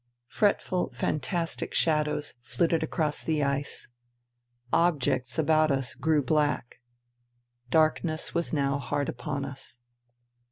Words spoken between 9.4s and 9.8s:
us.